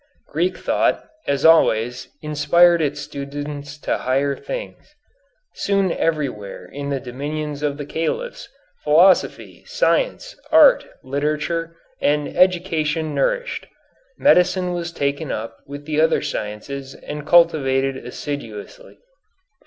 Greek 0.29 0.57
thought, 0.57 1.05
as 1.27 1.45
always, 1.45 2.07
inspired 2.23 2.81
its 2.81 2.99
students 2.99 3.77
to 3.77 3.99
higher 3.99 4.35
things. 4.35 4.95
Soon 5.53 5.91
everywhere 5.91 6.65
in 6.65 6.89
the 6.89 6.99
dominions 6.99 7.61
of 7.61 7.77
the 7.77 7.85
Caliphs, 7.85 8.49
philosophy, 8.83 9.63
science, 9.67 10.35
art, 10.51 10.87
literature, 11.03 11.75
and 12.01 12.27
education 12.35 13.13
nourished. 13.13 13.67
Medicine 14.17 14.73
was 14.73 14.91
taken 14.91 15.31
up 15.31 15.59
with 15.67 15.85
the 15.85 16.01
other 16.01 16.23
sciences 16.23 16.95
and 16.95 17.27
cultivated 17.27 17.95
assiduously. 17.97 18.97